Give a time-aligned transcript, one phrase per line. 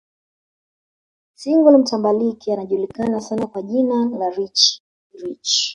[1.35, 4.81] Single mtambalike anajulikana sana kwa jina la Richie
[5.13, 5.69] Rich